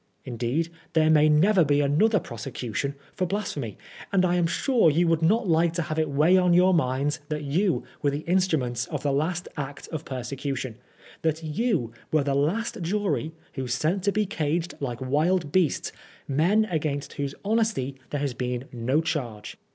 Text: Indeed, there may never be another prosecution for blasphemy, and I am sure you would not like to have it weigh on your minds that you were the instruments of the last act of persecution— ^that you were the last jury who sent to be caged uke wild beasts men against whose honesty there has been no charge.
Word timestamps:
Indeed, 0.25 0.69
there 0.93 1.11
may 1.11 1.29
never 1.29 1.63
be 1.63 1.79
another 1.79 2.19
prosecution 2.19 2.95
for 3.13 3.27
blasphemy, 3.27 3.77
and 4.11 4.25
I 4.25 4.33
am 4.35 4.47
sure 4.47 4.89
you 4.89 5.07
would 5.07 5.21
not 5.21 5.47
like 5.47 5.73
to 5.73 5.83
have 5.83 5.99
it 5.99 6.09
weigh 6.09 6.37
on 6.37 6.55
your 6.55 6.73
minds 6.73 7.19
that 7.29 7.43
you 7.43 7.83
were 8.01 8.09
the 8.09 8.21
instruments 8.25 8.87
of 8.87 9.03
the 9.03 9.11
last 9.11 9.47
act 9.57 9.87
of 9.89 10.03
persecution— 10.03 10.79
^that 11.23 11.41
you 11.43 11.91
were 12.11 12.23
the 12.23 12.33
last 12.33 12.81
jury 12.81 13.33
who 13.53 13.67
sent 13.67 14.01
to 14.05 14.11
be 14.11 14.25
caged 14.25 14.73
uke 14.81 15.01
wild 15.01 15.51
beasts 15.51 15.91
men 16.27 16.65
against 16.71 17.13
whose 17.13 17.35
honesty 17.45 17.95
there 18.09 18.21
has 18.21 18.33
been 18.33 18.65
no 18.73 19.01
charge. 19.01 19.55